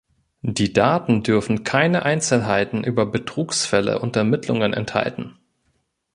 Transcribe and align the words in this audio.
Die 0.41 0.73
Daten 0.73 1.21
dürfen 1.21 1.63
keine 1.63 2.01
Einzelheiten 2.05 2.83
über 2.83 3.05
Betrugsfälle 3.05 3.99
und 3.99 4.15
Ermittlungen 4.15 4.73
enthalten. 4.73 5.37